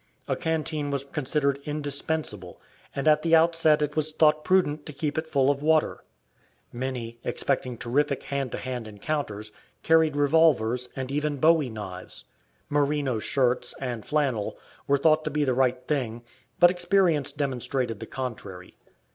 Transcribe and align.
A 0.27 0.35
canteen 0.35 0.89
was 0.89 1.03
considered 1.05 1.59
indispensable, 1.63 2.59
and 2.95 3.07
at 3.07 3.21
the 3.21 3.35
outset 3.35 3.83
it 3.83 3.95
was 3.95 4.11
thought 4.13 4.43
prudent 4.43 4.83
to 4.87 4.93
keep 4.93 5.15
it 5.15 5.27
full 5.27 5.51
of 5.51 5.61
water. 5.61 6.03
Many, 6.73 7.19
expecting 7.23 7.77
terrific 7.77 8.23
hand 8.23 8.51
to 8.53 8.57
hand 8.57 8.87
encounters, 8.87 9.51
carried 9.83 10.15
revolvers, 10.15 10.89
and 10.95 11.11
even 11.11 11.37
bowie 11.37 11.69
knives. 11.69 12.25
Merino 12.67 13.19
shirts 13.19 13.75
(and 13.79 14.03
flannel) 14.03 14.57
were 14.87 14.97
thought 14.97 15.23
to 15.25 15.29
be 15.29 15.43
the 15.43 15.53
right 15.53 15.87
thing, 15.87 16.23
but 16.59 16.71
experience 16.71 17.31
demonstrated 17.31 17.99
the 17.99 18.07
contrary. 18.07 18.75